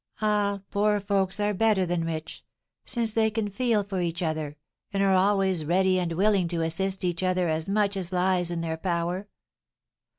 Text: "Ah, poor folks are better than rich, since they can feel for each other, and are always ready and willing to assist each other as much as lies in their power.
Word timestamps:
"Ah, 0.19 0.61
poor 0.71 0.99
folks 0.99 1.39
are 1.39 1.53
better 1.53 1.85
than 1.85 2.03
rich, 2.03 2.43
since 2.85 3.13
they 3.13 3.29
can 3.29 3.51
feel 3.51 3.83
for 3.83 4.01
each 4.01 4.23
other, 4.23 4.57
and 4.91 5.03
are 5.03 5.13
always 5.13 5.63
ready 5.63 5.99
and 5.99 6.13
willing 6.13 6.47
to 6.47 6.61
assist 6.63 7.03
each 7.05 7.21
other 7.21 7.47
as 7.49 7.69
much 7.69 7.95
as 7.95 8.11
lies 8.11 8.49
in 8.49 8.61
their 8.61 8.77
power. 8.77 9.27